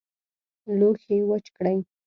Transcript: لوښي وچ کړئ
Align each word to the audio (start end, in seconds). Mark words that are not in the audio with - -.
لوښي 0.77 1.17
وچ 1.29 1.45
کړئ 1.55 1.77